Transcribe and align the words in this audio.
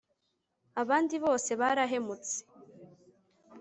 abandi 0.81 1.15
bose 1.25 1.51
barahemutse 1.61 2.35